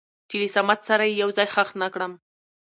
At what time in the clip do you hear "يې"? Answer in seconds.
1.07-1.13